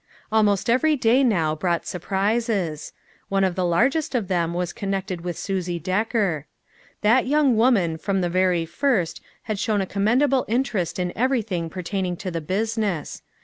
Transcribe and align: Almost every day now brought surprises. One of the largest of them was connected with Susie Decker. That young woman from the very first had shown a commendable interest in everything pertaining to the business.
Almost 0.31 0.67
every 0.67 0.95
day 0.95 1.23
now 1.23 1.53
brought 1.53 1.85
surprises. 1.85 2.91
One 3.29 3.43
of 3.43 3.53
the 3.53 3.63
largest 3.63 4.15
of 4.15 4.29
them 4.29 4.51
was 4.51 4.73
connected 4.73 5.21
with 5.21 5.37
Susie 5.37 5.77
Decker. 5.77 6.47
That 7.01 7.27
young 7.27 7.55
woman 7.55 7.99
from 7.99 8.21
the 8.21 8.27
very 8.27 8.65
first 8.65 9.21
had 9.43 9.59
shown 9.59 9.79
a 9.79 9.85
commendable 9.85 10.43
interest 10.47 10.97
in 10.97 11.15
everything 11.15 11.69
pertaining 11.69 12.17
to 12.17 12.31
the 12.31 12.41
business. 12.41 13.21